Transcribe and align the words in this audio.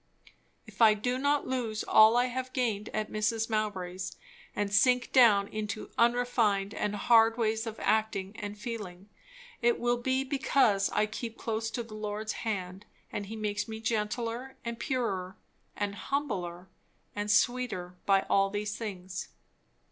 If 0.65 0.81
I 0.81 0.95
do 0.95 1.19
not 1.19 1.45
lose 1.45 1.83
all 1.83 2.17
I 2.17 2.25
have 2.25 2.53
gained 2.53 2.89
at 2.89 3.11
Mrs. 3.11 3.51
Mowbray's, 3.51 4.17
and 4.55 4.73
sink 4.73 5.11
down 5.11 5.47
into 5.47 5.91
unrefined 5.95 6.73
and 6.73 6.95
hard 6.95 7.37
ways 7.37 7.67
of 7.67 7.79
acting 7.79 8.35
and 8.39 8.57
feeling, 8.57 9.09
it 9.61 9.79
will 9.79 9.97
be 9.97 10.23
because 10.23 10.89
I 10.89 11.05
keep 11.05 11.37
close 11.37 11.69
to 11.69 11.83
the 11.83 11.93
Lord's 11.93 12.31
hand 12.41 12.87
and 13.11 13.27
he 13.27 13.35
makes 13.35 13.67
me 13.67 13.79
gentler 13.79 14.57
and 14.65 14.79
purer 14.79 15.37
and 15.77 15.93
humbler 15.93 16.67
and 17.15 17.29
sweeter 17.29 17.93
by 18.07 18.23
all 18.23 18.49
these 18.49 18.75
things. 18.75 19.27